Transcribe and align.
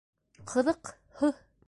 Ҡыҙыҡ, 0.53 0.91
һы... 1.21 1.33